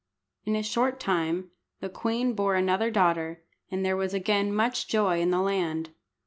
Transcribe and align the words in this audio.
In 0.45 0.55
a 0.55 0.63
short 0.63 0.99
time 0.99 1.51
the 1.79 1.87
queen 1.87 2.33
bore 2.33 2.55
another 2.55 2.89
daughter, 2.89 3.43
and 3.69 3.85
there 3.85 3.95
was 3.95 4.15
again 4.15 4.51
much 4.51 4.87
joy 4.87 5.21
in 5.21 5.29
the 5.29 5.41
land. 5.41 5.91